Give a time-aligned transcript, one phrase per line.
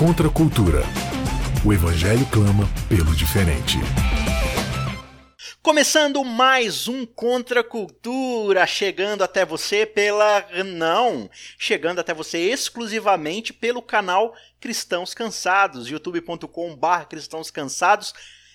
[0.00, 0.80] Contra a cultura.
[1.62, 3.76] O Evangelho clama pelo diferente.
[5.60, 10.46] Começando mais um Contra Cultura, chegando até você pela.
[10.64, 11.28] Não!
[11.58, 18.14] Chegando até você exclusivamente pelo canal Cristãos Cansados, youtube.com.br Cristãos Cansados.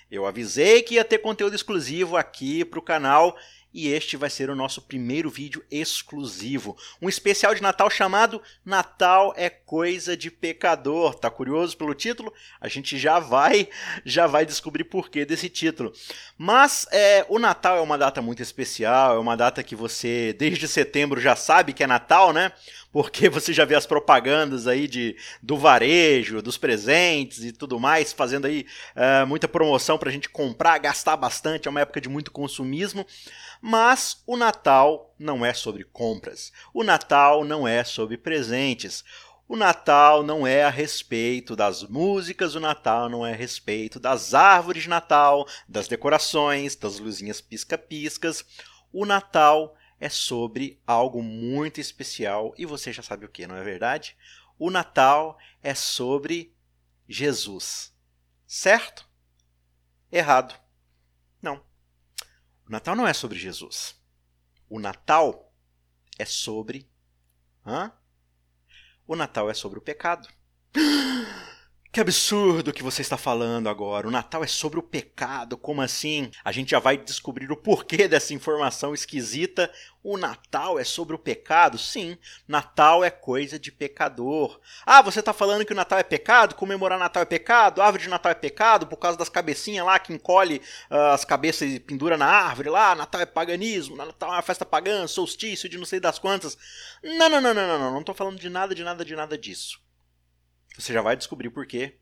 [0.10, 3.38] Eu avisei que ia ter conteúdo exclusivo aqui para o canal
[3.76, 9.34] e este vai ser o nosso primeiro vídeo exclusivo, um especial de Natal chamado Natal
[9.36, 11.14] é coisa de pecador.
[11.16, 12.34] Tá curioso pelo título?
[12.62, 13.68] A gente já vai,
[14.06, 15.92] já vai descobrir porquê desse título.
[16.38, 20.70] Mas é, o Natal é uma data muito especial, é uma data que você desde
[20.70, 22.54] setembro já sabe que é Natal, né?
[22.96, 28.14] porque você já vê as propagandas aí de, do varejo, dos presentes e tudo mais,
[28.14, 28.66] fazendo aí
[28.96, 33.06] uh, muita promoção para a gente comprar, gastar bastante, é uma época de muito consumismo.
[33.62, 39.04] Mas o Natal não é sobre compras, o Natal não é sobre presentes.
[39.48, 44.34] O Natal não é a respeito das músicas, o Natal não é a respeito das
[44.34, 48.44] árvores de Natal, das decorações, das luzinhas pisca-piscas.
[48.92, 53.64] O Natal é sobre algo muito especial e você já sabe o que, não é
[53.64, 54.18] verdade?
[54.58, 56.56] O Natal é sobre
[57.08, 57.94] Jesus.
[58.48, 59.08] Certo?
[60.12, 60.56] Errado.
[61.42, 61.62] Não.
[62.68, 63.96] O Natal não é sobre Jesus.
[64.70, 65.54] O Natal
[66.18, 66.90] é sobre.
[67.66, 67.92] Hã?
[69.08, 70.28] O Natal é sobre o pecado.
[71.96, 74.06] Que absurdo que você está falando agora.
[74.06, 75.56] O Natal é sobre o pecado.
[75.56, 76.30] Como assim?
[76.44, 79.72] A gente já vai descobrir o porquê dessa informação esquisita.
[80.04, 81.78] O Natal é sobre o pecado?
[81.78, 84.60] Sim, Natal é coisa de pecador.
[84.86, 86.56] Ah, você está falando que o Natal é pecado?
[86.56, 87.82] Comemorar Natal é pecado?
[87.82, 88.88] Árvore de Natal é pecado?
[88.88, 92.94] Por causa das cabecinhas lá que encolhe uh, as cabeças e pendura na árvore lá?
[92.94, 93.96] Natal é paganismo?
[93.96, 96.58] Natal é uma festa pagã, solstício de não sei das quantas.
[97.02, 97.92] Não, não, não, não, não, não.
[97.94, 99.85] Não estou falando de nada, de nada, de nada disso.
[100.78, 101.98] Você já vai descobrir por quê.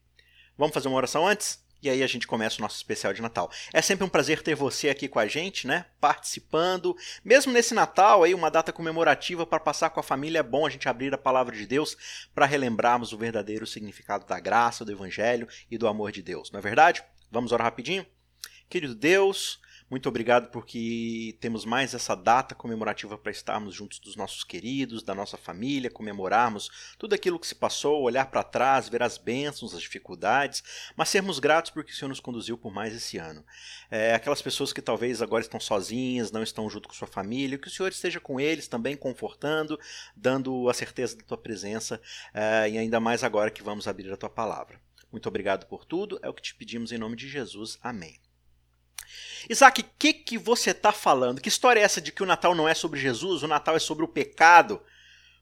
[0.58, 1.64] Vamos fazer uma oração antes?
[1.84, 3.52] E aí a gente começa o nosso especial de Natal.
[3.74, 5.86] É sempre um prazer ter você aqui com a gente, né?
[6.00, 6.96] Participando.
[7.26, 10.70] Mesmo nesse Natal aí, uma data comemorativa para passar com a família, é bom a
[10.70, 11.98] gente abrir a palavra de Deus
[12.34, 16.50] para relembrarmos o verdadeiro significado da graça, do evangelho e do amor de Deus.
[16.52, 17.04] Não é verdade?
[17.30, 18.06] Vamos orar rapidinho?
[18.70, 19.60] Querido Deus,
[19.94, 25.14] muito obrigado porque temos mais essa data comemorativa para estarmos juntos dos nossos queridos, da
[25.14, 29.84] nossa família, comemorarmos tudo aquilo que se passou, olhar para trás, ver as bênçãos, as
[29.84, 30.64] dificuldades,
[30.96, 33.46] mas sermos gratos porque o Senhor nos conduziu por mais esse ano.
[33.92, 37.68] É, aquelas pessoas que talvez agora estão sozinhas, não estão junto com sua família, que
[37.68, 39.80] o Senhor esteja com eles também, confortando,
[40.16, 42.02] dando a certeza da tua presença
[42.34, 44.82] é, e ainda mais agora que vamos abrir a tua palavra.
[45.12, 47.78] Muito obrigado por tudo, é o que te pedimos em nome de Jesus.
[47.84, 48.23] Amém.
[49.50, 51.42] Isaac, o que, que você está falando?
[51.42, 53.80] Que história é essa de que o Natal não é sobre Jesus, o Natal é
[53.80, 54.82] sobre o pecado?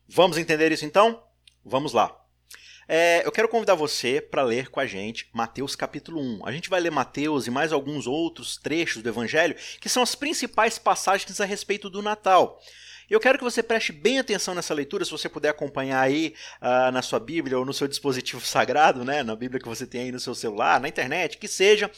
[0.08, 1.24] Vamos entender isso então?
[1.64, 2.18] Vamos lá.
[2.88, 6.46] É, eu quero convidar você para ler com a gente Mateus capítulo 1.
[6.46, 10.16] A gente vai ler Mateus e mais alguns outros trechos do Evangelho que são as
[10.16, 12.60] principais passagens a respeito do Natal.
[13.10, 16.92] Eu quero que você preste bem atenção nessa leitura, se você puder acompanhar aí uh,
[16.92, 20.12] na sua Bíblia ou no seu dispositivo sagrado, né, na Bíblia que você tem aí
[20.12, 21.92] no seu celular, na internet, que seja.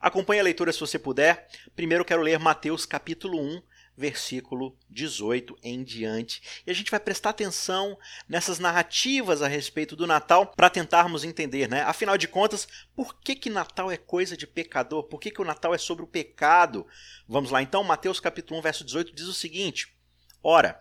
[0.00, 1.48] Acompanhe a leitura se você puder.
[1.74, 3.62] Primeiro quero ler Mateus capítulo 1,
[3.96, 6.40] versículo 18 em diante.
[6.64, 7.98] E a gente vai prestar atenção
[8.28, 11.82] nessas narrativas a respeito do Natal para tentarmos entender, né?
[11.82, 15.02] Afinal de contas, por que que Natal é coisa de pecador?
[15.02, 16.86] Por que que o Natal é sobre o pecado?
[17.26, 19.92] Vamos lá então, Mateus capítulo 1, verso 18 diz o seguinte:
[20.40, 20.78] Ora,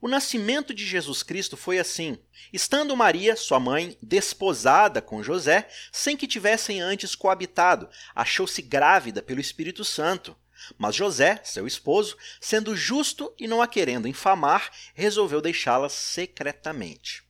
[0.00, 2.18] o nascimento de Jesus Cristo foi assim:
[2.52, 9.40] estando Maria, sua mãe, desposada com José, sem que tivessem antes coabitado, achou-se grávida pelo
[9.40, 10.36] Espírito Santo.
[10.78, 17.22] Mas José, seu esposo, sendo justo e não a querendo infamar, resolveu deixá-la secretamente.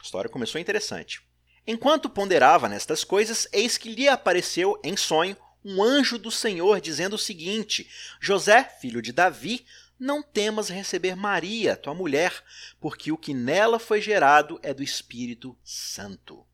[0.00, 1.20] A história começou interessante.
[1.66, 7.14] Enquanto ponderava nestas coisas, eis que lhe apareceu em sonho um anjo do Senhor dizendo
[7.14, 7.88] o seguinte:
[8.20, 9.66] José, filho de Davi,
[9.98, 12.42] não temas receber Maria, tua mulher,
[12.80, 16.46] porque o que nela foi gerado é do Espírito Santo.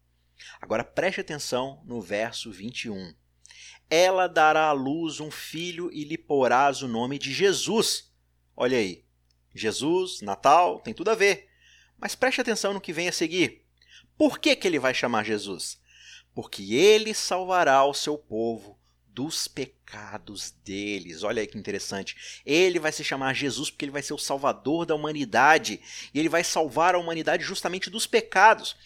[0.60, 3.14] Agora preste atenção no verso 21.
[3.90, 8.10] Ela dará à luz um filho e lhe porás o nome de Jesus.
[8.56, 9.04] Olha aí,
[9.54, 11.48] Jesus, Natal, tem tudo a ver.
[11.98, 13.64] Mas preste atenção no que vem a seguir.
[14.16, 15.80] Por que, que ele vai chamar Jesus?
[16.34, 18.73] Porque ele salvará o seu povo
[19.14, 21.22] dos pecados deles.
[21.22, 22.42] Olha aí que interessante.
[22.44, 25.80] Ele vai se chamar Jesus porque ele vai ser o salvador da humanidade
[26.12, 28.76] e ele vai salvar a humanidade justamente dos pecados.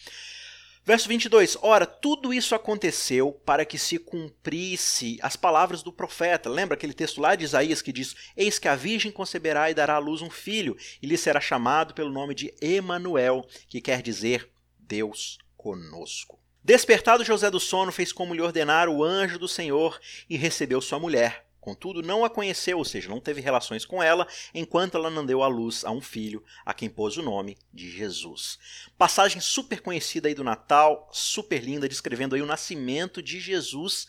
[0.85, 6.49] Verso 22: Ora, tudo isso aconteceu para que se cumprisse as palavras do profeta.
[6.49, 9.97] Lembra aquele texto lá de Isaías que diz: Eis que a virgem conceberá e dará
[9.97, 14.49] à luz um filho, e lhe será chamado pelo nome de Emanuel, que quer dizer
[14.79, 16.39] Deus conosco.
[16.69, 19.99] Despertado José do sono, fez como lhe ordenara o anjo do Senhor
[20.29, 21.47] e recebeu sua mulher.
[21.63, 25.43] Contudo, não a conheceu, ou seja, não teve relações com ela, enquanto ela não deu
[25.43, 28.59] à luz a um filho, a quem pôs o nome de Jesus.
[28.99, 34.07] Passagem super conhecida aí do Natal, super linda, descrevendo aí o nascimento de Jesus.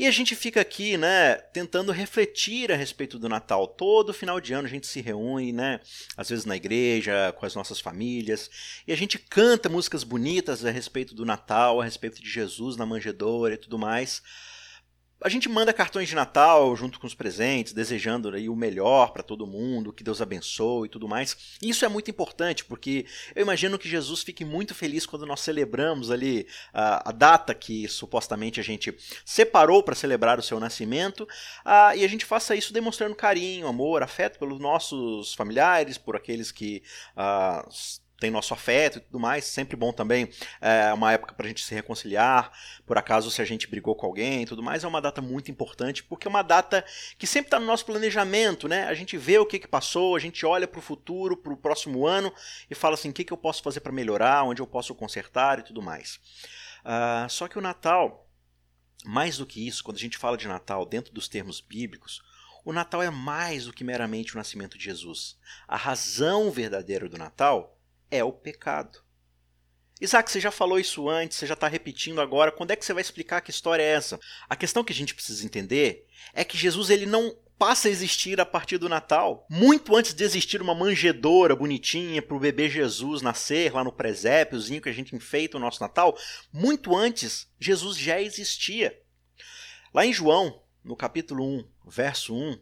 [0.00, 3.68] E a gente fica aqui, né, tentando refletir a respeito do Natal.
[3.68, 5.78] Todo final de ano a gente se reúne, né,
[6.16, 8.48] às vezes na igreja, com as nossas famílias,
[8.86, 12.86] e a gente canta músicas bonitas a respeito do Natal, a respeito de Jesus na
[12.86, 14.22] manjedoura e tudo mais.
[15.22, 19.22] A gente manda cartões de Natal junto com os presentes, desejando aí o melhor para
[19.22, 21.36] todo mundo, que Deus abençoe e tudo mais.
[21.60, 25.40] E isso é muito importante, porque eu imagino que Jesus fique muito feliz quando nós
[25.40, 31.28] celebramos ali a, a data que supostamente a gente separou para celebrar o seu nascimento,
[31.64, 36.50] a, e a gente faça isso demonstrando carinho, amor, afeto pelos nossos familiares, por aqueles
[36.50, 36.82] que
[37.14, 37.68] a,
[38.20, 39.44] tem nosso afeto e tudo mais.
[39.46, 40.28] Sempre bom também,
[40.60, 42.52] é uma época para a gente se reconciliar.
[42.86, 45.50] Por acaso, se a gente brigou com alguém e tudo mais, é uma data muito
[45.50, 46.84] importante, porque é uma data
[47.18, 48.84] que sempre está no nosso planejamento, né?
[48.84, 51.56] A gente vê o que, que passou, a gente olha para o futuro, para o
[51.56, 52.32] próximo ano
[52.70, 55.58] e fala assim: o que, que eu posso fazer para melhorar, onde eu posso consertar
[55.58, 56.20] e tudo mais.
[56.84, 58.28] Uh, só que o Natal,
[59.04, 62.22] mais do que isso, quando a gente fala de Natal dentro dos termos bíblicos,
[62.64, 65.38] o Natal é mais do que meramente o nascimento de Jesus.
[65.66, 67.79] A razão verdadeira do Natal
[68.10, 68.98] é o pecado.
[70.00, 72.50] Isaac, você já falou isso antes, você já está repetindo agora.
[72.50, 74.18] Quando é que você vai explicar que história é essa?
[74.48, 78.40] A questão que a gente precisa entender é que Jesus ele não passa a existir
[78.40, 79.46] a partir do Natal.
[79.50, 84.80] Muito antes de existir uma manjedoura bonitinha para o bebê Jesus nascer lá no presépiozinho
[84.80, 86.16] que a gente enfeita o nosso Natal,
[86.50, 88.98] muito antes Jesus já existia.
[89.92, 92.58] Lá em João, no capítulo 1, verso 1,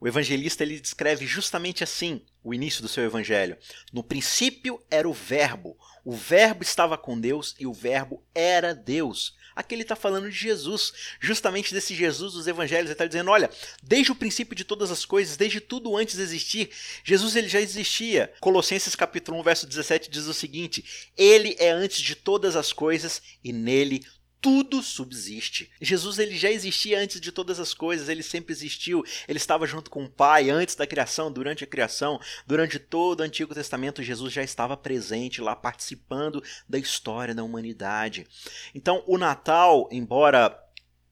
[0.00, 3.56] o evangelista ele descreve justamente assim o início do seu evangelho.
[3.92, 9.36] No princípio era o Verbo, o Verbo estava com Deus e o Verbo era Deus.
[9.58, 12.84] Aqui ele está falando de Jesus, justamente desse Jesus dos evangelhos.
[12.84, 13.50] Ele está dizendo: olha,
[13.82, 16.70] desde o princípio de todas as coisas, desde tudo antes de existir,
[17.02, 18.32] Jesus ele já existia.
[18.38, 23.20] Colossenses capítulo 1, verso 17 diz o seguinte: Ele é antes de todas as coisas
[23.42, 24.04] e nele
[24.40, 25.70] tudo subsiste.
[25.80, 29.04] Jesus ele já existia antes de todas as coisas, ele sempre existiu.
[29.26, 33.22] Ele estava junto com o Pai antes da criação, durante a criação, durante todo o
[33.24, 38.26] Antigo Testamento, Jesus já estava presente lá participando da história da humanidade.
[38.74, 40.56] Então, o Natal, embora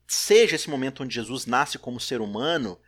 [0.07, 2.79] seja esse momento onde Jesus nasce como ser humano,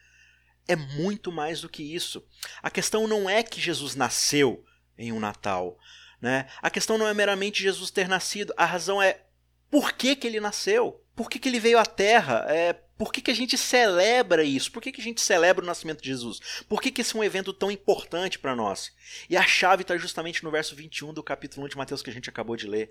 [0.68, 2.24] é muito mais do que isso.
[2.62, 4.64] A questão não é que Jesus nasceu
[4.96, 5.78] em um Natal,
[6.20, 6.46] né?
[6.60, 9.24] A questão não é meramente Jesus ter nascido, a razão é
[9.70, 11.02] por que, que ele nasceu?
[11.14, 12.46] Por que, que ele veio à Terra?
[12.48, 14.72] É, por que, que a gente celebra isso?
[14.72, 16.40] Por que, que a gente celebra o nascimento de Jesus?
[16.68, 18.92] Por que, que esse é um evento tão importante para nós?
[19.28, 22.12] E a chave está justamente no verso 21 do capítulo 1 de Mateus que a
[22.12, 22.90] gente acabou de ler.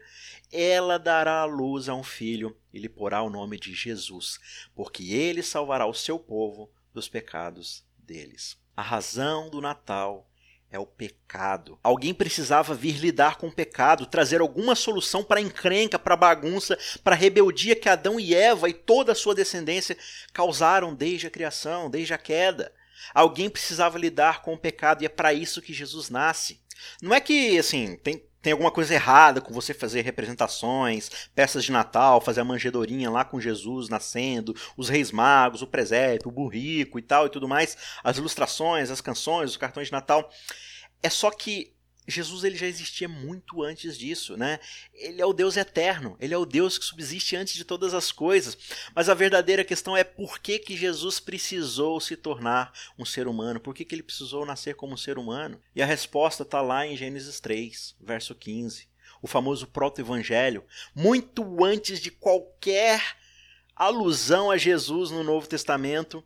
[0.51, 4.39] Ela dará à luz a um filho e lhe porá o nome de Jesus,
[4.75, 8.57] porque ele salvará o seu povo dos pecados deles.
[8.75, 10.29] A razão do Natal
[10.71, 11.79] é o pecado.
[11.81, 16.17] Alguém precisava vir lidar com o pecado, trazer alguma solução para a encrenca, para a
[16.17, 19.97] bagunça, para a rebeldia que Adão e Eva e toda a sua descendência
[20.33, 22.73] causaram desde a criação, desde a queda.
[23.13, 26.59] Alguém precisava lidar com o pecado e é para isso que Jesus nasce.
[27.01, 31.71] Não é que, assim, tem, tem alguma coisa errada com você fazer representações, peças de
[31.71, 36.99] Natal, fazer a manjedorinha lá com Jesus nascendo, os reis magos, o presépio, o burrico
[36.99, 40.29] e tal e tudo mais, as ilustrações, as canções, os cartões de Natal.
[41.01, 41.73] É só que
[42.07, 44.59] Jesus ele já existia muito antes disso, né?
[44.93, 48.11] Ele é o Deus eterno, ele é o Deus que subsiste antes de todas as
[48.13, 48.57] coisas.
[48.95, 53.59] Mas a verdadeira questão é por que, que Jesus precisou se tornar um ser humano?
[53.59, 55.61] Por que, que ele precisou nascer como um ser humano?
[55.75, 58.87] E a resposta está lá em Gênesis 3, verso 15.
[59.21, 60.63] O famoso proto-evangelho,
[60.95, 63.17] muito antes de qualquer
[63.75, 66.23] alusão a Jesus no Novo Testamento,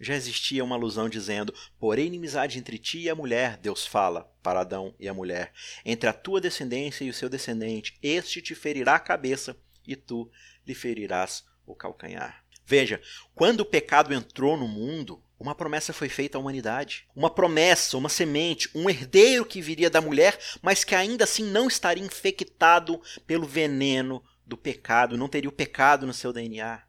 [0.00, 4.60] já existia uma alusão dizendo: Porém, inimizade entre ti e a mulher, Deus fala para
[4.60, 5.52] Adão e a mulher,
[5.84, 10.30] entre a tua descendência e o seu descendente, este te ferirá a cabeça e tu
[10.66, 12.44] lhe ferirás o calcanhar.
[12.64, 13.00] Veja,
[13.34, 17.06] quando o pecado entrou no mundo, uma promessa foi feita à humanidade.
[17.14, 21.68] Uma promessa, uma semente, um herdeiro que viria da mulher, mas que ainda assim não
[21.68, 26.82] estaria infectado pelo veneno do pecado, não teria o pecado no seu DNA.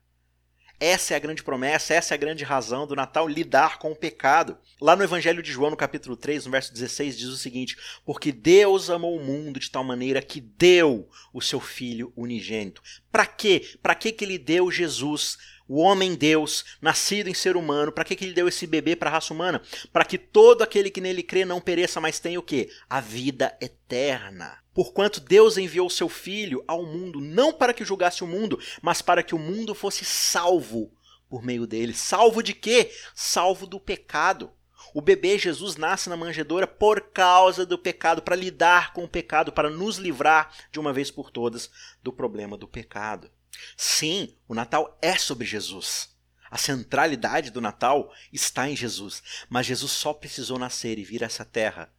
[0.80, 3.96] Essa é a grande promessa, essa é a grande razão do Natal lidar com o
[3.96, 4.58] pecado.
[4.80, 8.32] Lá no Evangelho de João, no capítulo 3, no verso 16, diz o seguinte: Porque
[8.32, 12.82] Deus amou o mundo de tal maneira que deu o seu Filho unigênito.
[13.12, 13.78] Para quê?
[13.82, 15.38] Para que ele deu Jesus?
[15.70, 19.08] o homem Deus, nascido em ser humano, para que, que ele deu esse bebê para
[19.08, 19.62] a raça humana?
[19.94, 22.72] Para que todo aquele que nele crê não pereça, mas tenha o quê?
[22.90, 24.58] A vida eterna.
[24.80, 29.22] Porquanto Deus enviou seu Filho ao mundo, não para que julgasse o mundo, mas para
[29.22, 30.90] que o mundo fosse salvo
[31.28, 31.94] por meio dele.
[31.94, 32.90] Salvo de quê?
[33.14, 34.50] Salvo do pecado.
[34.94, 39.52] O bebê Jesus nasce na manjedoura por causa do pecado, para lidar com o pecado,
[39.52, 41.70] para nos livrar de uma vez por todas
[42.02, 43.30] do problema do pecado.
[43.76, 46.16] Sim, o Natal é sobre Jesus.
[46.50, 51.26] A centralidade do Natal está em Jesus, mas Jesus só precisou nascer e vir a
[51.26, 51.94] essa terra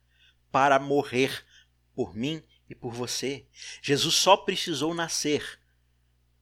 [0.50, 1.44] para morrer
[1.94, 3.44] por mim e por você.
[3.82, 5.60] Jesus só precisou nascer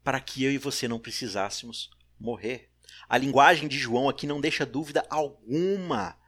[0.05, 2.71] para que eu e você não precisássemos morrer.
[3.09, 6.19] A linguagem de João aqui não deixa dúvida alguma.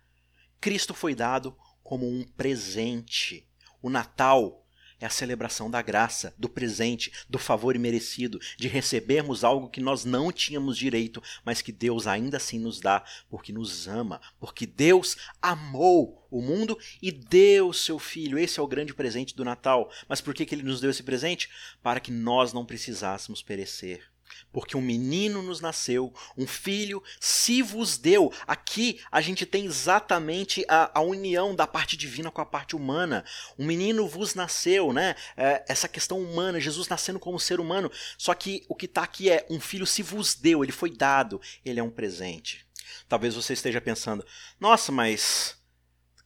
[0.58, 3.46] Cristo foi dado como um presente.
[3.82, 4.59] O Natal
[5.00, 10.04] é a celebração da graça, do presente, do favor imerecido, de recebermos algo que nós
[10.04, 15.16] não tínhamos direito, mas que Deus ainda assim nos dá, porque nos ama, porque Deus
[15.40, 18.38] amou o mundo e deu seu filho.
[18.38, 19.90] Esse é o grande presente do Natal.
[20.08, 21.48] Mas por que, que ele nos deu esse presente?
[21.82, 24.10] Para que nós não precisássemos perecer
[24.52, 28.32] porque um menino nos nasceu, um filho se vos deu.
[28.46, 33.24] Aqui a gente tem exatamente a, a união da parte divina com a parte humana.
[33.58, 35.14] Um menino vos nasceu, né?
[35.36, 37.90] É, essa questão humana, Jesus nascendo como ser humano.
[38.16, 41.40] Só que o que está aqui é um filho se vos deu, ele foi dado,
[41.64, 42.66] ele é um presente.
[43.08, 44.24] Talvez você esteja pensando,
[44.58, 45.59] nossa, mas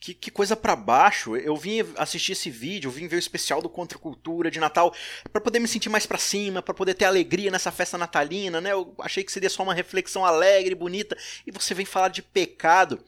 [0.05, 1.35] que, que coisa para baixo.
[1.35, 4.95] Eu vim assistir esse vídeo, eu vim ver o especial do Contra Cultura de Natal
[5.33, 8.73] para poder me sentir mais para cima, para poder ter alegria nessa festa natalina, né?
[8.73, 13.03] Eu achei que seria só uma reflexão alegre, bonita, e você vem falar de pecado.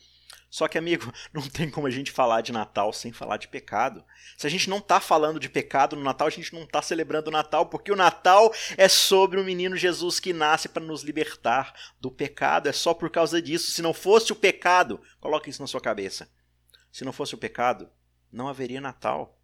[0.48, 4.02] Só que, amigo, não tem como a gente falar de Natal sem falar de pecado.
[4.38, 7.28] Se a gente não tá falando de pecado no Natal, a gente não tá celebrando
[7.28, 11.74] o Natal, porque o Natal é sobre o menino Jesus que nasce para nos libertar
[12.00, 12.70] do pecado.
[12.70, 13.70] É só por causa disso.
[13.70, 16.26] Se não fosse o pecado, coloque isso na sua cabeça.
[16.96, 17.90] Se não fosse o pecado,
[18.32, 19.38] não haveria Natal.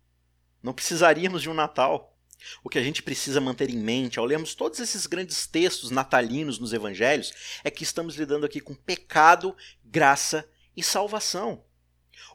[0.63, 2.17] Não precisaríamos de um Natal.
[2.65, 6.59] O que a gente precisa manter em mente ao lermos todos esses grandes textos natalinos
[6.59, 9.55] nos evangelhos é que estamos lidando aqui com pecado,
[9.85, 11.63] graça e salvação.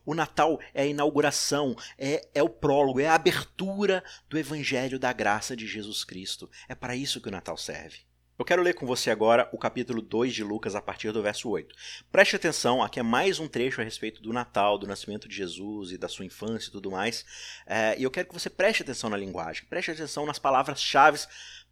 [0.06, 5.12] O Natal é a inauguração, é, é o prólogo, é a abertura do Evangelho da
[5.12, 6.48] graça de Jesus Cristo.
[6.70, 8.07] É para isso que o Natal serve.
[8.40, 11.50] Eu quero ler com você agora o capítulo 2 de Lucas a partir do verso
[11.50, 11.74] 8.
[12.12, 15.92] Preste atenção, aqui é mais um trecho a respeito do Natal, do nascimento de Jesus
[15.92, 17.26] e da sua infância e tudo mais.
[17.66, 21.18] É, e eu quero que você preste atenção na linguagem, preste atenção nas palavras-chave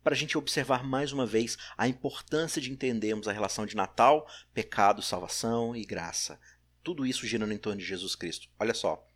[0.03, 4.27] para a gente observar mais uma vez a importância de entendermos a relação de Natal,
[4.51, 6.39] pecado, salvação e graça.
[6.83, 8.47] Tudo isso girando em torno de Jesus Cristo.
[8.59, 9.07] Olha só.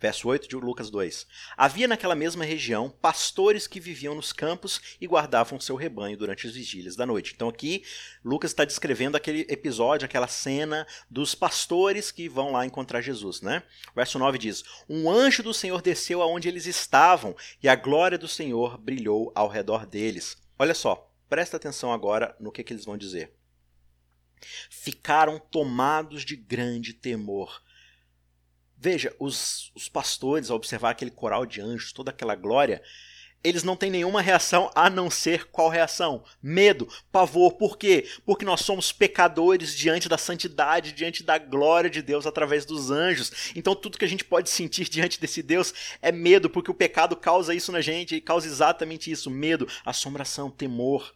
[0.00, 1.26] Verso 8 de Lucas 2.
[1.54, 6.54] Havia naquela mesma região pastores que viviam nos campos e guardavam seu rebanho durante as
[6.54, 7.34] vigílias da noite.
[7.34, 7.84] Então aqui
[8.24, 13.62] Lucas está descrevendo aquele episódio, aquela cena dos pastores que vão lá encontrar Jesus, né?
[13.94, 18.26] Verso 9 diz: Um anjo do Senhor desceu aonde eles estavam e a glória do
[18.26, 20.38] Senhor brilhou ao redor deles.
[20.58, 23.34] Olha só, presta atenção agora no que, que eles vão dizer.
[24.70, 27.62] Ficaram tomados de grande temor
[28.82, 32.82] Veja, os, os pastores, ao observar aquele coral de anjos, toda aquela glória,
[33.44, 36.24] eles não têm nenhuma reação a não ser qual reação?
[36.42, 37.52] Medo, pavor.
[37.52, 38.08] Por quê?
[38.24, 43.52] Porque nós somos pecadores diante da santidade, diante da glória de Deus através dos anjos.
[43.54, 47.14] Então tudo que a gente pode sentir diante desse Deus é medo, porque o pecado
[47.14, 51.14] causa isso na gente e causa exatamente isso: medo, assombração, temor.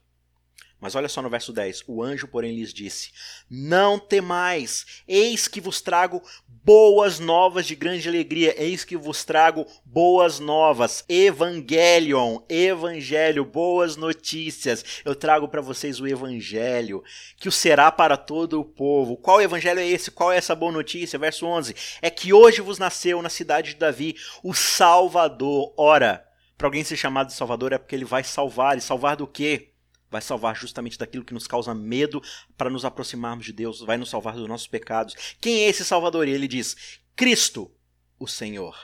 [0.85, 3.11] Mas olha só no verso 10: O anjo, porém, lhes disse:
[3.49, 9.67] Não temais, eis que vos trago boas novas de grande alegria, eis que vos trago
[9.83, 14.85] boas novas, evangelion, evangelho, boas notícias.
[15.07, 17.03] Eu trago para vocês o evangelho,
[17.39, 19.17] que o será para todo o povo.
[19.17, 20.11] Qual evangelho é esse?
[20.11, 21.19] Qual é essa boa notícia?
[21.19, 25.73] Verso 11: É que hoje vos nasceu na cidade de Davi o Salvador.
[25.79, 29.27] Ora, para alguém ser chamado de Salvador é porque ele vai salvar, e salvar do
[29.27, 29.71] quê?
[30.15, 32.23] Vai salvar justamente daquilo que nos causa medo
[32.57, 35.15] para nos aproximarmos de Deus, vai nos salvar dos nossos pecados.
[35.41, 36.29] Quem é esse Salvador?
[36.29, 37.71] E ele diz: Cristo,
[38.19, 38.77] o Senhor.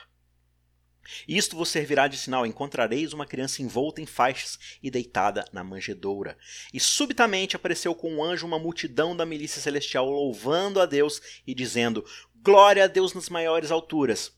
[1.28, 6.36] Isto vos servirá de sinal: encontrareis uma criança envolta em faixas e deitada na manjedoura.
[6.74, 11.54] E subitamente apareceu com um anjo uma multidão da milícia celestial, louvando a Deus e
[11.54, 12.04] dizendo:
[12.42, 14.36] Glória a Deus nas maiores alturas,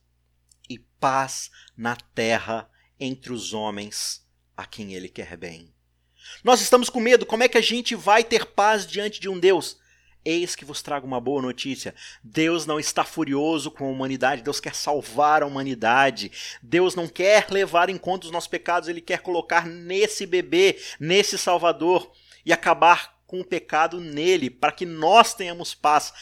[0.69, 2.71] e paz na terra
[3.01, 5.73] entre os homens a quem ele quer bem.
[6.43, 9.39] Nós estamos com medo, como é que a gente vai ter paz diante de um
[9.39, 9.81] Deus?
[10.25, 11.95] Eis que vos trago uma boa notícia.
[12.23, 16.31] Deus não está furioso com a humanidade, Deus quer salvar a humanidade.
[16.63, 21.37] Deus não quer levar em conta os nossos pecados, ele quer colocar nesse bebê, nesse
[21.37, 22.13] Salvador
[22.47, 26.13] e acabar com o pecado nele, para que nós tenhamos paz.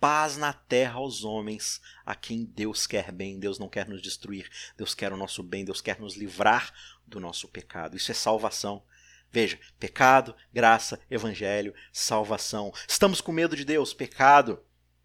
[0.00, 3.38] paz na terra aos homens a quem Deus quer bem.
[3.38, 6.72] Deus não quer nos destruir, Deus quer o nosso bem, Deus quer nos livrar
[7.06, 7.96] do nosso pecado.
[7.96, 8.82] Isso é salvação.
[9.30, 12.72] Veja, pecado, graça, evangelho, salvação.
[12.88, 13.94] Estamos com medo de Deus?
[13.94, 14.62] Pecado.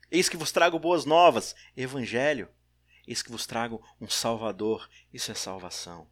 [0.09, 2.49] Eis que vos trago boas novas, evangelho.
[3.07, 6.07] Eis que vos trago um Salvador, isso é salvação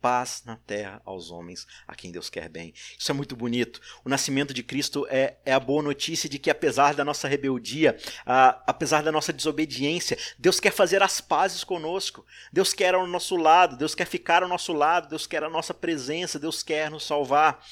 [0.00, 2.72] paz na terra aos homens a quem Deus quer bem.
[2.98, 3.80] Isso é muito bonito.
[4.04, 7.96] O nascimento de Cristo é, é a boa notícia de que, apesar da nossa rebeldia,
[8.24, 12.24] a, apesar da nossa desobediência, Deus quer fazer as pazes conosco.
[12.52, 15.74] Deus quer ao nosso lado, Deus quer ficar ao nosso lado, Deus quer a nossa
[15.74, 17.64] presença, Deus quer nos salvar.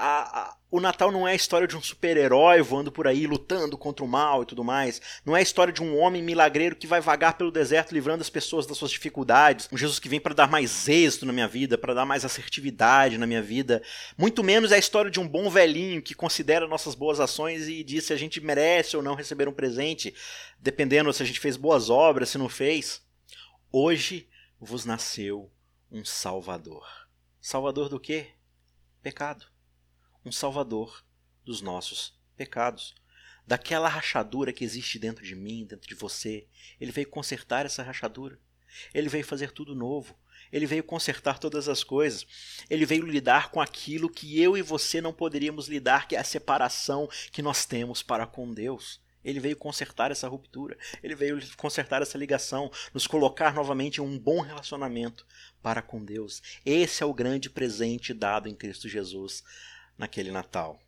[0.00, 3.76] A, a, o Natal não é a história de um super-herói voando por aí lutando
[3.76, 5.02] contra o mal e tudo mais.
[5.26, 8.30] Não é a história de um homem milagreiro que vai vagar pelo deserto livrando as
[8.30, 9.68] pessoas das suas dificuldades.
[9.72, 13.18] Um Jesus que vem para dar mais êxito na minha vida, para dar mais assertividade
[13.18, 13.82] na minha vida.
[14.16, 17.82] Muito menos é a história de um bom velhinho que considera nossas boas ações e
[17.82, 20.14] diz se a gente merece ou não receber um presente,
[20.60, 23.02] dependendo se a gente fez boas obras, se não fez.
[23.72, 24.28] Hoje
[24.60, 25.50] vos nasceu
[25.90, 26.86] um Salvador.
[27.40, 28.28] Salvador do quê?
[29.02, 29.57] Pecado
[30.24, 31.04] um Salvador
[31.44, 32.94] dos nossos pecados.
[33.46, 36.46] Daquela rachadura que existe dentro de mim, dentro de você.
[36.80, 38.38] Ele veio consertar essa rachadura.
[38.92, 40.18] Ele veio fazer tudo novo.
[40.52, 42.26] Ele veio consertar todas as coisas.
[42.68, 46.24] Ele veio lidar com aquilo que eu e você não poderíamos lidar, que é a
[46.24, 49.00] separação que nós temos para com Deus.
[49.24, 50.76] Ele veio consertar essa ruptura.
[51.02, 55.26] Ele veio consertar essa ligação, nos colocar novamente em um bom relacionamento
[55.62, 56.42] para com Deus.
[56.64, 59.42] Esse é o grande presente dado em Cristo Jesus
[59.98, 60.80] naquele Natal.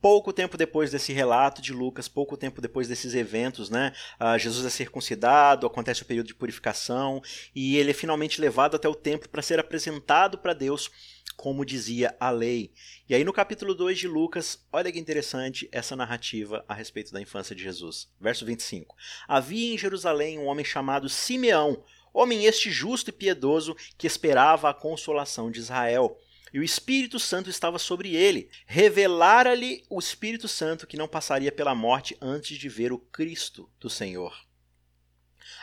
[0.00, 4.64] Pouco tempo depois desse relato de Lucas, pouco tempo depois desses eventos, né, uh, Jesus
[4.64, 7.20] é circuncidado, acontece o período de purificação
[7.54, 10.90] e ele é finalmente levado até o templo para ser apresentado para Deus,
[11.36, 12.72] como dizia a lei.
[13.08, 17.20] E aí no capítulo 2 de Lucas, olha que interessante essa narrativa a respeito da
[17.20, 18.08] infância de Jesus.
[18.20, 18.96] Verso 25:
[19.28, 21.82] Havia em Jerusalém um homem chamado Simeão,
[22.14, 26.16] homem este justo e piedoso que esperava a consolação de Israel
[26.52, 28.48] e o Espírito Santo estava sobre ele.
[28.66, 33.90] Revelara-lhe o Espírito Santo que não passaria pela morte antes de ver o Cristo do
[33.90, 34.46] Senhor.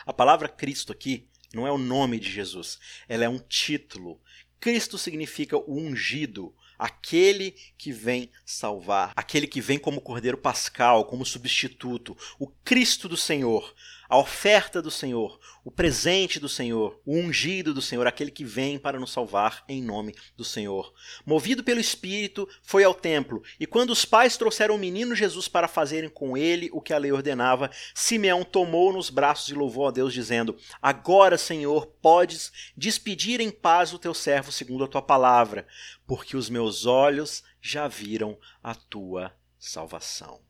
[0.06, 4.20] A palavra Cristo aqui não é o nome de Jesus, ela é um título.
[4.60, 11.24] Cristo significa o ungido, aquele que vem salvar, aquele que vem como Cordeiro Pascal, como
[11.24, 13.74] substituto, o Cristo do Senhor,
[14.08, 18.78] a oferta do Senhor, o presente do Senhor, o ungido do Senhor, aquele que vem
[18.78, 20.92] para nos salvar em nome do Senhor.
[21.24, 25.68] Movido pelo Espírito, foi ao templo, e quando os pais trouxeram o menino Jesus para
[25.68, 29.90] fazerem com ele o que a lei ordenava, Simeão tomou nos braços e louvou a
[29.90, 35.66] Deus, dizendo: Agora, Senhor, podes despedir em paz o teu servo segundo a tua palavra,
[36.06, 40.43] porque os meus olhos já viram a tua salvação.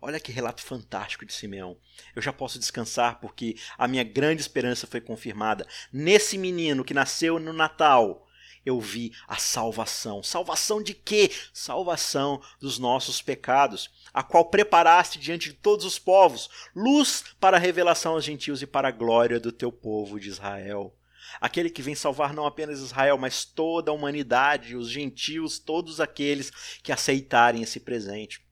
[0.00, 1.76] Olha que relato fantástico de Simeão.
[2.14, 5.66] Eu já posso descansar porque a minha grande esperança foi confirmada.
[5.92, 8.28] Nesse menino que nasceu no Natal,
[8.64, 10.22] eu vi a salvação.
[10.22, 11.30] Salvação de quê?
[11.52, 17.60] Salvação dos nossos pecados, a qual preparaste diante de todos os povos, luz para a
[17.60, 20.94] revelação aos gentios e para a glória do teu povo de Israel.
[21.40, 26.50] Aquele que vem salvar não apenas Israel, mas toda a humanidade, os gentios, todos aqueles
[26.82, 28.47] que aceitarem esse presente.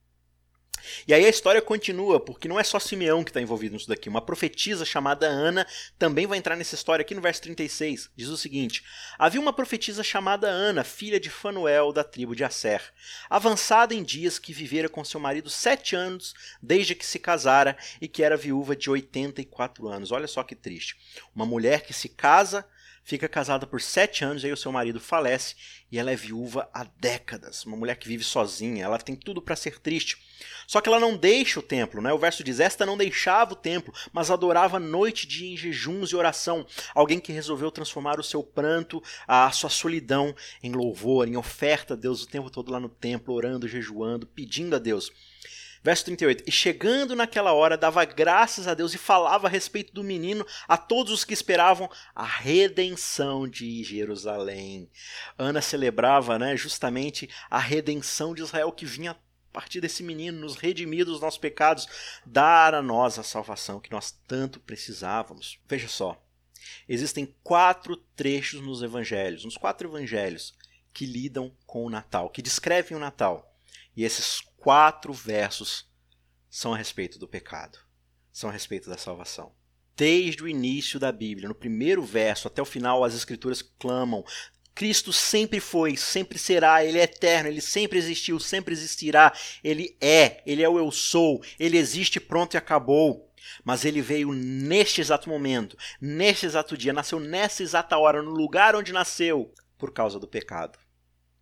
[1.06, 4.08] E aí a história continua, porque não é só Simeão que está envolvido nisso daqui.
[4.08, 5.66] Uma profetisa chamada Ana
[5.98, 8.10] também vai entrar nessa história aqui no verso 36.
[8.16, 8.84] Diz o seguinte:
[9.18, 12.82] Havia uma profetisa chamada Ana, filha de Fanuel, da tribo de Asser,
[13.28, 18.08] avançada em dias que vivera com seu marido sete anos desde que se casara e
[18.08, 20.12] que era viúva de 84 anos.
[20.12, 20.96] Olha só que triste.
[21.34, 22.66] Uma mulher que se casa
[23.06, 25.54] fica casada por sete anos, aí o seu marido falece
[25.90, 27.64] e ela é viúva há décadas.
[27.64, 30.18] Uma mulher que vive sozinha, ela tem tudo para ser triste.
[30.66, 32.12] Só que ela não deixa o templo, né?
[32.12, 36.10] O verso diz: Esta não deixava o templo, mas adorava noite e dia em jejuns
[36.10, 36.66] e oração.
[36.92, 41.96] Alguém que resolveu transformar o seu pranto, a sua solidão, em louvor, em oferta a
[41.96, 45.12] Deus o tempo todo lá no templo, orando, jejuando, pedindo a Deus.
[45.86, 46.42] Verso 38.
[46.48, 50.76] E chegando naquela hora, dava graças a Deus e falava a respeito do menino a
[50.76, 54.90] todos os que esperavam a redenção de Jerusalém.
[55.38, 59.16] Ana celebrava né, justamente a redenção de Israel que vinha a
[59.52, 61.86] partir desse menino, nos redimir dos nossos pecados,
[62.26, 65.60] dar a nós a salvação que nós tanto precisávamos.
[65.68, 66.20] Veja só,
[66.88, 70.52] existem quatro trechos nos evangelhos, nos quatro evangelhos,
[70.92, 73.52] que lidam com o Natal, que descrevem o Natal.
[73.96, 75.88] E esses quatro versos
[76.50, 77.78] são a respeito do pecado,
[78.32, 79.52] são a respeito da salvação.
[79.94, 84.24] Desde o início da Bíblia, no primeiro verso até o final, as Escrituras clamam:
[84.74, 89.32] Cristo sempre foi, sempre será, ele é eterno, ele sempre existiu, sempre existirá.
[89.62, 93.32] Ele é, ele é o eu sou, ele existe, pronto e acabou.
[93.62, 98.74] Mas ele veio neste exato momento, neste exato dia, nasceu nessa exata hora, no lugar
[98.74, 100.76] onde nasceu, por causa do pecado,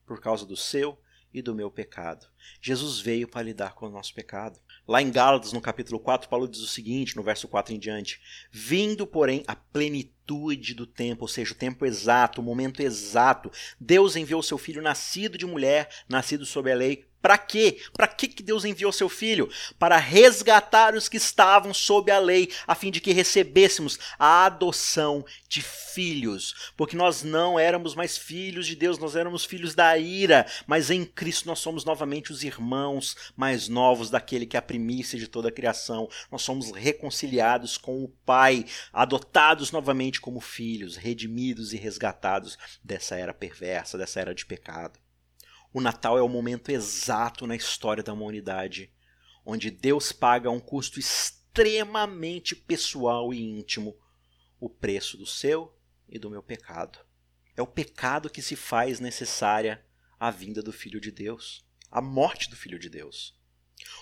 [0.05, 0.99] por causa do seu
[1.35, 2.27] e do meu pecado.
[2.63, 4.61] Jesus veio para lidar com o nosso pecado.
[4.87, 8.21] Lá em Gálatas, no capítulo 4, Paulo diz o seguinte, no verso 4 em diante:
[8.53, 14.17] Vindo, porém, a plenitude do tempo, ou seja, o tempo exato, o momento exato, Deus
[14.17, 17.79] enviou seu filho nascido de mulher, nascido sob a lei, para quê?
[17.95, 19.49] Para que Deus enviou seu filho?
[19.79, 25.25] Para resgatar os que estavam sob a lei, a fim de que recebêssemos a adoção
[25.49, 26.73] de filhos.
[26.77, 31.03] Porque nós não éramos mais filhos de Deus, nós éramos filhos da ira, mas em
[31.03, 35.49] Cristo nós somos novamente os irmãos mais novos daquele que é a primícia de toda
[35.49, 36.11] a criação.
[36.31, 43.35] Nós somos reconciliados com o Pai, adotados novamente como filhos, redimidos e resgatados dessa era
[43.35, 44.99] perversa, dessa era de pecado.
[45.73, 48.93] O Natal é o momento exato na história da humanidade
[49.45, 53.97] onde Deus paga a um custo extremamente pessoal e íntimo
[54.59, 55.77] o preço do seu
[56.09, 56.99] e do meu pecado.
[57.57, 59.85] É o pecado que se faz necessária
[60.19, 63.39] a vinda do Filho de Deus, a morte do Filho de Deus.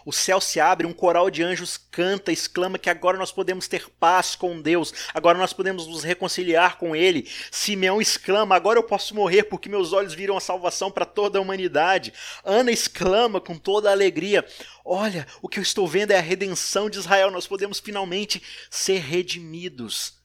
[0.04, 3.88] O céu se abre, um coral de anjos canta, exclama que agora nós podemos ter
[4.00, 7.30] paz com Deus, agora nós podemos nos reconciliar com Ele.
[7.50, 11.42] Simeão exclama: agora eu posso morrer porque meus olhos viram a salvação para toda a
[11.42, 12.12] humanidade.
[12.44, 14.44] Ana exclama com toda a alegria:
[14.84, 18.98] olha, o que eu estou vendo é a redenção de Israel, nós podemos finalmente ser
[18.98, 20.20] redimidos.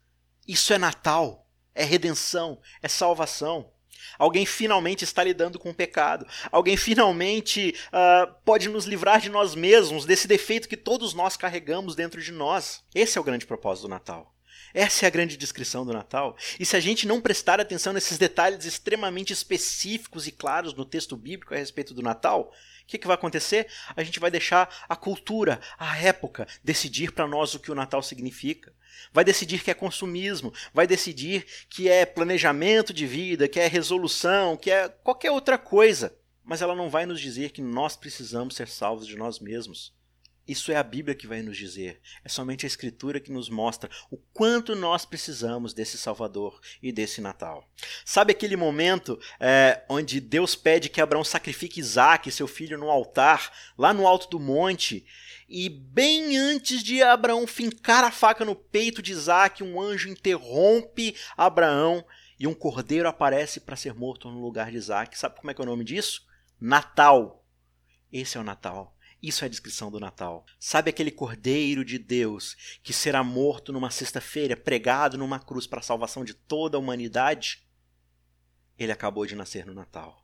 [0.47, 3.71] Isso é Natal, é redenção, é salvação.
[4.17, 6.25] Alguém finalmente está lidando com o pecado.
[6.51, 11.95] Alguém finalmente uh, pode nos livrar de nós mesmos, desse defeito que todos nós carregamos
[11.95, 12.83] dentro de nós.
[12.93, 14.33] Esse é o grande propósito do Natal.
[14.73, 16.35] Essa é a grande descrição do Natal.
[16.59, 21.15] E se a gente não prestar atenção nesses detalhes extremamente específicos e claros no texto
[21.15, 22.53] bíblico a respeito do Natal,
[22.87, 23.67] que, que vai acontecer?
[23.95, 28.01] A gente vai deixar a cultura, a época, decidir para nós o que o Natal
[28.01, 28.73] significa.
[29.13, 34.57] Vai decidir que é consumismo, vai decidir que é planejamento de vida, que é resolução,
[34.57, 36.15] que é qualquer outra coisa.
[36.43, 39.93] Mas ela não vai nos dizer que nós precisamos ser salvos de nós mesmos.
[40.47, 41.99] Isso é a Bíblia que vai nos dizer.
[42.23, 47.19] É somente a Escritura que nos mostra o quanto nós precisamos desse Salvador e desse
[47.19, 47.67] Natal.
[48.05, 53.51] Sabe aquele momento é, onde Deus pede que Abraão sacrifique Isaac, seu filho, no altar,
[53.77, 55.05] lá no alto do monte?
[55.49, 61.15] E bem antes de Abraão fincar a faca no peito de Isaac, um anjo interrompe
[61.35, 62.05] Abraão
[62.39, 65.17] e um cordeiro aparece para ser morto no lugar de Isaac.
[65.17, 66.25] Sabe como é que é o nome disso?
[66.59, 67.43] Natal.
[68.11, 68.96] Esse é o Natal.
[69.21, 70.45] Isso é a descrição do Natal.
[70.59, 75.83] Sabe aquele Cordeiro de Deus que será morto numa sexta-feira, pregado numa cruz para a
[75.83, 77.67] salvação de toda a humanidade?
[78.77, 80.23] Ele acabou de nascer no Natal.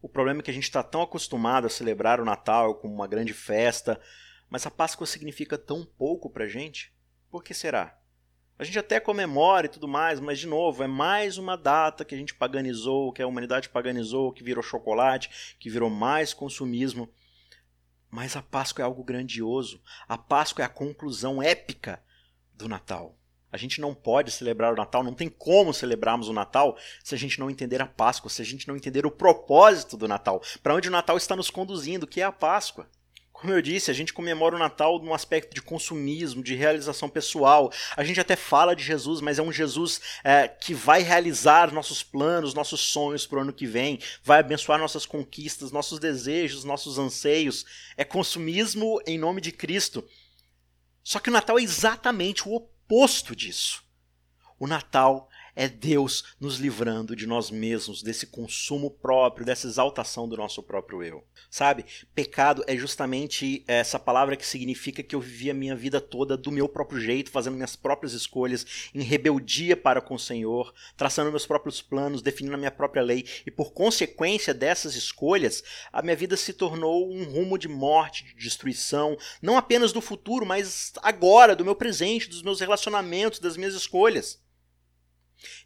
[0.00, 3.08] O problema é que a gente está tão acostumado a celebrar o Natal como uma
[3.08, 4.00] grande festa,
[4.48, 6.92] mas a Páscoa significa tão pouco para a gente.
[7.30, 7.98] Por que será?
[8.58, 12.14] A gente até comemora e tudo mais, mas de novo, é mais uma data que
[12.14, 17.08] a gente paganizou, que a humanidade paganizou, que virou chocolate, que virou mais consumismo.
[18.12, 19.82] Mas a Páscoa é algo grandioso.
[20.06, 21.98] A Páscoa é a conclusão épica
[22.52, 23.18] do Natal.
[23.50, 27.18] A gente não pode celebrar o Natal, não tem como celebrarmos o Natal se a
[27.18, 30.74] gente não entender a Páscoa, se a gente não entender o propósito do Natal, para
[30.74, 32.86] onde o Natal está nos conduzindo, que é a Páscoa.
[33.42, 37.72] Como eu disse, a gente comemora o Natal num aspecto de consumismo, de realização pessoal.
[37.96, 42.04] A gente até fala de Jesus, mas é um Jesus é, que vai realizar nossos
[42.04, 47.00] planos, nossos sonhos para o ano que vem, vai abençoar nossas conquistas, nossos desejos, nossos
[47.00, 47.66] anseios.
[47.96, 50.08] É consumismo em nome de Cristo.
[51.02, 53.82] Só que o Natal é exatamente o oposto disso.
[54.56, 60.36] O Natal é Deus nos livrando de nós mesmos, desse consumo próprio, dessa exaltação do
[60.36, 61.24] nosso próprio eu.
[61.50, 61.84] Sabe?
[62.14, 66.50] Pecado é justamente essa palavra que significa que eu vivi a minha vida toda do
[66.50, 71.46] meu próprio jeito, fazendo minhas próprias escolhas, em rebeldia para com o Senhor, traçando meus
[71.46, 75.62] próprios planos, definindo a minha própria lei, e por consequência dessas escolhas,
[75.92, 80.46] a minha vida se tornou um rumo de morte, de destruição, não apenas do futuro,
[80.46, 84.41] mas agora, do meu presente, dos meus relacionamentos, das minhas escolhas.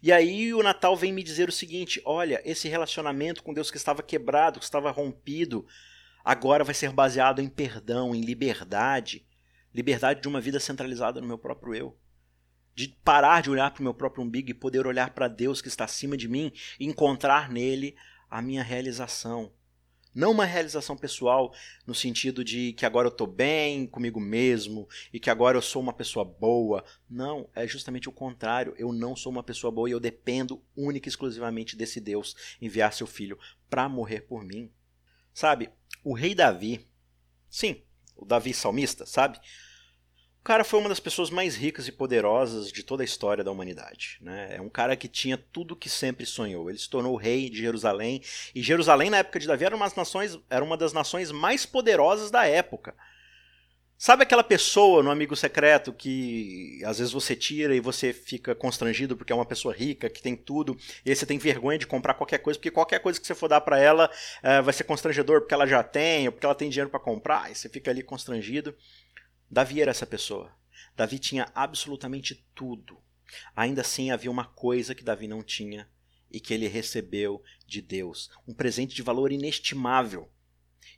[0.01, 3.77] E aí o Natal vem me dizer o seguinte: olha, esse relacionamento com Deus que
[3.77, 5.65] estava quebrado, que estava rompido,
[6.23, 9.25] agora vai ser baseado em perdão, em liberdade.
[9.73, 11.99] Liberdade de uma vida centralizada no meu próprio eu.
[12.73, 15.67] De parar de olhar para o meu próprio umbigo e poder olhar para Deus que
[15.67, 17.95] está acima de mim e encontrar nele
[18.29, 19.51] a minha realização.
[20.17, 21.53] Não uma realização pessoal
[21.85, 25.79] no sentido de que agora eu estou bem comigo mesmo e que agora eu sou
[25.79, 26.83] uma pessoa boa.
[27.07, 28.73] Não, é justamente o contrário.
[28.79, 32.93] Eu não sou uma pessoa boa e eu dependo única e exclusivamente desse Deus enviar
[32.93, 33.37] seu filho
[33.69, 34.71] para morrer por mim.
[35.35, 35.69] Sabe,
[36.03, 36.89] o rei Davi,
[37.47, 37.83] sim,
[38.15, 39.39] o Davi salmista, sabe?
[40.47, 44.17] Cara foi uma das pessoas mais ricas e poderosas de toda a história da humanidade.
[44.21, 44.55] Né?
[44.55, 46.69] É um cara que tinha tudo que sempre sonhou.
[46.69, 48.21] Ele se tornou rei de Jerusalém.
[48.55, 52.31] E Jerusalém, na época de Davi, era uma, nações, era uma das nações mais poderosas
[52.31, 52.95] da época.
[53.97, 59.17] Sabe aquela pessoa no amigo secreto que às vezes você tira e você fica constrangido
[59.17, 62.13] porque é uma pessoa rica, que tem tudo, e aí você tem vergonha de comprar
[62.13, 64.09] qualquer coisa, porque qualquer coisa que você for dar para ela
[64.43, 67.51] é, vai ser constrangedor porque ela já tem, ou porque ela tem dinheiro para comprar,
[67.51, 68.73] e você fica ali constrangido.
[69.49, 70.51] Davi era essa pessoa.
[70.95, 72.97] Davi tinha absolutamente tudo.
[73.55, 75.89] Ainda assim, havia uma coisa que Davi não tinha
[76.29, 80.29] e que ele recebeu de Deus, um presente de valor inestimável.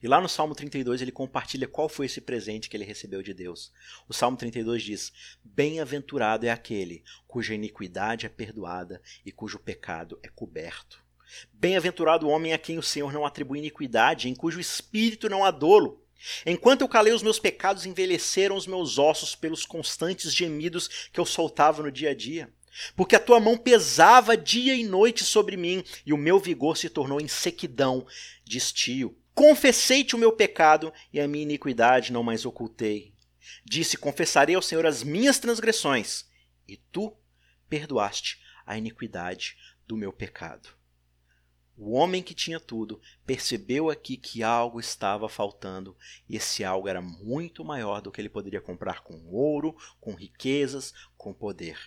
[0.01, 3.33] E lá no Salmo 32 ele compartilha qual foi esse presente que ele recebeu de
[3.33, 3.71] Deus.
[4.07, 10.29] O Salmo 32 diz: Bem-aventurado é aquele cuja iniquidade é perdoada e cujo pecado é
[10.29, 11.03] coberto.
[11.51, 15.51] Bem-aventurado o homem a quem o Senhor não atribui iniquidade, em cujo espírito não há
[15.51, 16.03] dolo.
[16.45, 21.25] Enquanto eu calei os meus pecados, envelheceram os meus ossos pelos constantes gemidos que eu
[21.25, 22.51] soltava no dia a dia.
[22.95, 26.89] Porque a tua mão pesava dia e noite sobre mim, e o meu vigor se
[26.89, 28.05] tornou em sequidão
[28.43, 29.17] de estio.
[29.33, 33.13] Confessei-te o meu pecado, e a minha iniquidade não mais ocultei.
[33.65, 36.25] Disse: Confessarei ao Senhor as minhas transgressões,
[36.67, 37.15] e tu
[37.69, 40.78] perdoaste a iniquidade do meu pecado.
[41.81, 45.95] O homem que tinha tudo percebeu aqui que algo estava faltando,
[46.27, 50.93] e esse algo era muito maior do que ele poderia comprar com ouro, com riquezas,
[51.17, 51.79] com poder.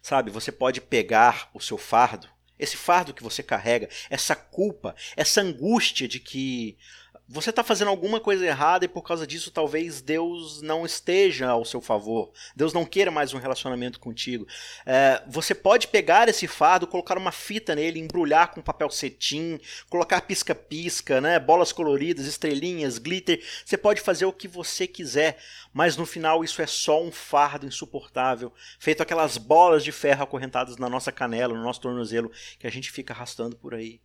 [0.00, 2.26] Sabe, você pode pegar o seu fardo,
[2.58, 6.78] esse fardo que você carrega, essa culpa, essa angústia de que
[7.26, 11.64] você está fazendo alguma coisa errada e por causa disso talvez Deus não esteja ao
[11.64, 12.30] seu favor.
[12.54, 14.46] Deus não queira mais um relacionamento contigo.
[14.84, 19.58] É, você pode pegar esse fardo, colocar uma fita nele, embrulhar com papel cetim,
[19.88, 23.42] colocar pisca-pisca, né, bolas coloridas, estrelinhas, glitter.
[23.64, 25.38] Você pode fazer o que você quiser,
[25.72, 30.76] mas no final isso é só um fardo insuportável, feito aquelas bolas de ferro acorrentadas
[30.76, 34.03] na nossa canela, no nosso tornozelo, que a gente fica arrastando por aí.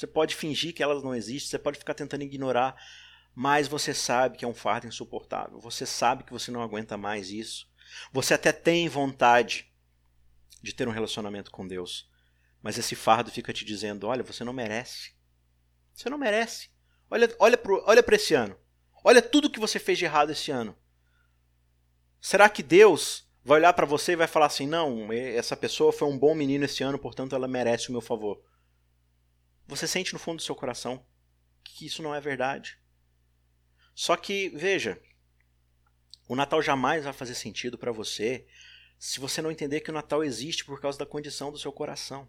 [0.00, 2.74] Você pode fingir que elas não existem, você pode ficar tentando ignorar,
[3.34, 5.60] mas você sabe que é um fardo insuportável.
[5.60, 7.70] Você sabe que você não aguenta mais isso.
[8.10, 9.70] Você até tem vontade
[10.62, 12.10] de ter um relacionamento com Deus,
[12.62, 15.12] mas esse fardo fica te dizendo: olha, você não merece.
[15.92, 16.70] Você não merece.
[17.10, 18.56] Olha, olha para olha esse ano.
[19.04, 20.74] Olha tudo que você fez de errado esse ano.
[22.18, 26.08] Será que Deus vai olhar para você e vai falar assim: não, essa pessoa foi
[26.08, 28.42] um bom menino esse ano, portanto ela merece o meu favor?
[29.70, 31.06] Você sente no fundo do seu coração
[31.62, 32.76] que isso não é verdade.
[33.94, 35.00] Só que, veja,
[36.26, 38.44] o Natal jamais vai fazer sentido para você
[38.98, 42.28] se você não entender que o Natal existe por causa da condição do seu coração.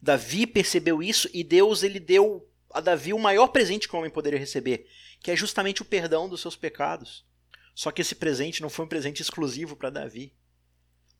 [0.00, 4.10] Davi percebeu isso e Deus ele deu a Davi o maior presente que o homem
[4.10, 4.88] poderia receber,
[5.20, 7.26] que é justamente o perdão dos seus pecados.
[7.74, 10.34] Só que esse presente não foi um presente exclusivo para Davi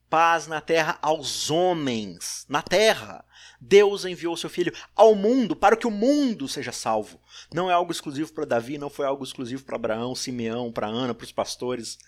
[0.09, 3.25] paz na terra aos homens, na terra.
[3.61, 7.21] Deus enviou seu filho ao mundo para que o mundo seja salvo.
[7.53, 11.15] Não é algo exclusivo para Davi, não foi algo exclusivo para Abraão, Simeão, para Ana,
[11.15, 11.99] para os pastores.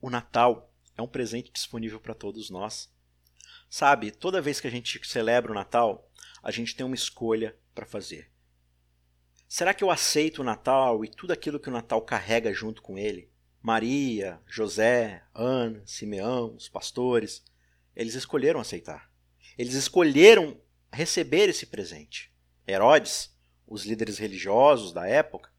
[0.00, 2.90] O Natal é um presente disponível para todos nós.
[3.68, 6.10] Sabe, toda vez que a gente celebra o Natal,
[6.42, 8.30] a gente tem uma escolha para fazer.
[9.46, 12.96] Será que eu aceito o Natal e tudo aquilo que o Natal carrega junto com
[12.96, 13.30] ele?
[13.62, 17.44] Maria, José, Ana, Simeão, os pastores,
[17.94, 19.10] eles escolheram aceitar.
[19.58, 20.58] Eles escolheram
[20.90, 22.32] receber esse presente.
[22.66, 25.50] Herodes, os líderes religiosos da época,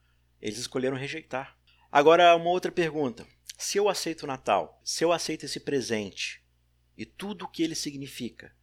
[0.42, 1.58] eles escolheram rejeitar.
[1.92, 3.26] Agora, uma outra pergunta.
[3.58, 6.44] Se eu aceito o Natal, se eu aceito esse presente
[6.98, 8.56] e tudo o que ele significa,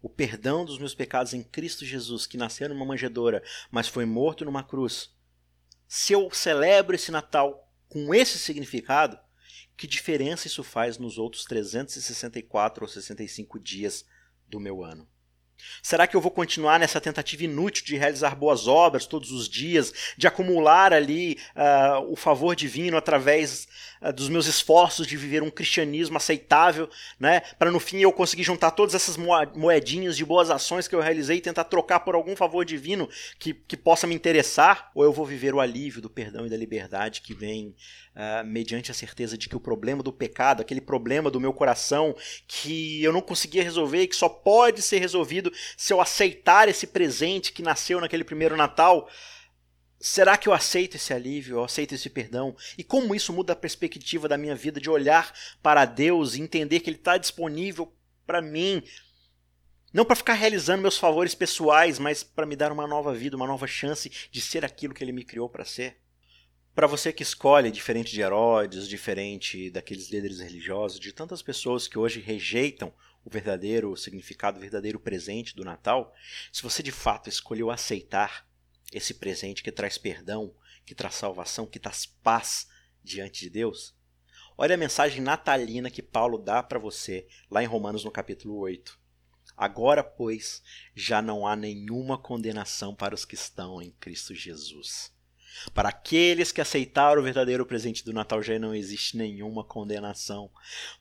[0.00, 4.44] o perdão dos meus pecados em Cristo Jesus, que nasceu numa manjedoura, mas foi morto
[4.44, 5.14] numa cruz,
[5.86, 9.18] se eu celebro esse Natal com esse significado,
[9.76, 14.04] que diferença isso faz nos outros 364 ou 65 dias
[14.48, 15.08] do meu ano?
[15.82, 19.92] Será que eu vou continuar nessa tentativa inútil de realizar boas obras todos os dias,
[20.16, 23.68] de acumular ali uh, o favor divino através
[24.02, 26.88] uh, dos meus esforços de viver um cristianismo aceitável,
[27.18, 27.40] né?
[27.58, 29.16] Para no fim eu conseguir juntar todas essas
[29.54, 33.54] moedinhas de boas ações que eu realizei e tentar trocar por algum favor divino que,
[33.54, 34.90] que possa me interessar?
[34.94, 37.74] Ou eu vou viver o alívio do perdão e da liberdade que vem
[38.16, 42.14] uh, mediante a certeza de que o problema do pecado, aquele problema do meu coração
[42.46, 46.68] que eu não conseguia resolver e que só pode ser resolvido resolvido, se eu aceitar
[46.68, 49.08] esse presente que nasceu naquele primeiro Natal,
[50.00, 52.56] será que eu aceito esse alívio, eu aceito esse perdão?
[52.76, 55.32] E como isso muda a perspectiva da minha vida de olhar
[55.62, 57.92] para Deus e entender que Ele está disponível
[58.26, 58.82] para mim,
[59.92, 63.46] não para ficar realizando meus favores pessoais, mas para me dar uma nova vida, uma
[63.46, 65.98] nova chance de ser aquilo que ele me criou para ser.
[66.74, 71.98] Para você que escolhe, diferente de Herodes, diferente daqueles líderes religiosos, de tantas pessoas que
[71.98, 72.92] hoje rejeitam
[73.26, 76.14] o verdadeiro significado, o verdadeiro presente do Natal,
[76.52, 78.48] se você de fato escolheu aceitar
[78.92, 82.68] esse presente que traz perdão, que traz salvação, que traz paz
[83.02, 83.96] diante de Deus,
[84.56, 88.96] olha a mensagem natalina que Paulo dá para você lá em Romanos no capítulo 8.
[89.56, 90.62] Agora, pois,
[90.94, 95.12] já não há nenhuma condenação para os que estão em Cristo Jesus.
[95.74, 100.50] Para aqueles que aceitaram o verdadeiro presente do Natal já não existe nenhuma condenação,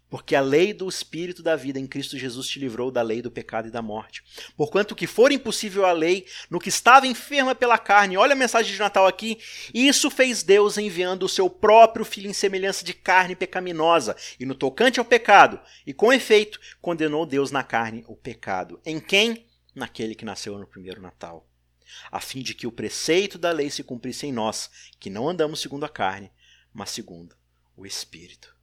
[0.10, 3.32] porque a lei do Espírito da vida em Cristo Jesus te livrou da lei do
[3.32, 4.24] pecado e da morte.
[4.56, 8.74] Porquanto que for impossível a lei no que estava enferma pela carne, olha a mensagem
[8.74, 9.38] de Natal aqui,
[9.74, 14.56] isso fez Deus enviando o seu próprio Filho em semelhança de carne pecaminosa, e no
[14.56, 18.80] tocante ao pecado, e com efeito, condenou Deus na carne o pecado.
[18.86, 19.46] Em quem?
[19.74, 21.46] Naquele que nasceu no primeiro Natal
[22.12, 24.70] a fim de que o preceito da lei se cumprisse em nós,
[25.00, 26.32] que não andamos segundo a carne,
[26.74, 27.36] mas segundo
[27.76, 28.56] o Espírito.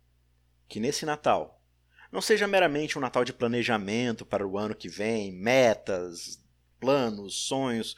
[0.68, 1.62] Que nesse Natal
[2.10, 6.38] não seja meramente um Natal de planejamento para o ano que vem, metas,
[6.78, 7.96] planos, sonhos,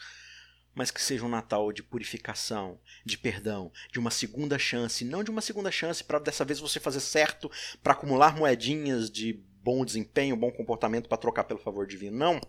[0.74, 5.30] mas que seja um Natal de purificação, de perdão, de uma segunda chance, não de
[5.30, 7.50] uma segunda chance para dessa vez você fazer certo,
[7.82, 9.32] para acumular moedinhas de
[9.62, 12.16] bom desempenho, bom comportamento para trocar pelo favor divino.
[12.16, 12.40] Não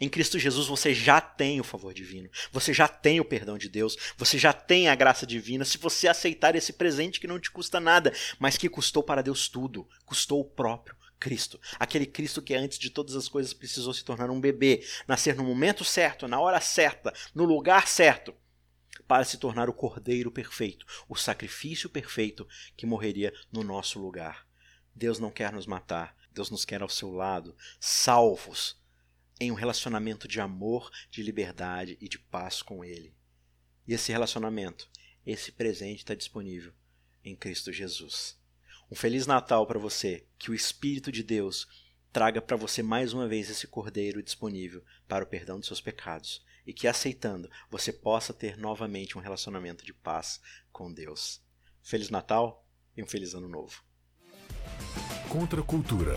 [0.00, 3.68] em Cristo Jesus você já tem o favor divino, você já tem o perdão de
[3.68, 7.50] Deus, você já tem a graça divina se você aceitar esse presente que não te
[7.50, 11.60] custa nada, mas que custou para Deus tudo, custou o próprio Cristo.
[11.78, 15.44] Aquele Cristo que antes de todas as coisas precisou se tornar um bebê, nascer no
[15.44, 18.34] momento certo, na hora certa, no lugar certo,
[19.08, 24.46] para se tornar o Cordeiro perfeito, o sacrifício perfeito que morreria no nosso lugar.
[24.94, 28.76] Deus não quer nos matar, Deus nos quer ao seu lado, salvos
[29.40, 33.14] em um relacionamento de amor, de liberdade e de paz com Ele.
[33.86, 34.88] E esse relacionamento,
[35.26, 36.72] esse presente está disponível
[37.24, 38.38] em Cristo Jesus.
[38.90, 41.66] Um Feliz Natal para você, que o Espírito de Deus
[42.12, 46.44] traga para você mais uma vez esse Cordeiro disponível para o perdão de seus pecados
[46.66, 50.40] e que aceitando você possa ter novamente um relacionamento de paz
[50.72, 51.42] com Deus.
[51.82, 52.66] Feliz Natal
[52.96, 53.82] e um feliz Ano Novo.
[55.28, 56.16] Contra a cultura.